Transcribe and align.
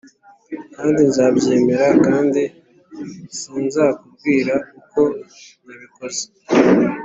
kandi 0.75 0.99
nzabyemera 1.09 1.87
kandi 2.07 2.41
sinzakubwira 3.39 4.55
uko 4.79 5.01
nabikoze 5.65 6.23